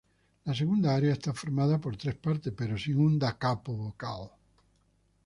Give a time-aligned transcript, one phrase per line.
[0.45, 4.23] La segunda aria está formada por tres partes, pero sin un "da capo" vocal.